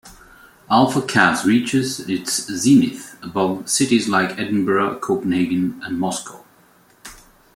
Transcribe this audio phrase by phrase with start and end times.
[0.67, 6.43] Alpha Cas reaches its zenith above cities like Edinburgh, Copenhagen and Moscow.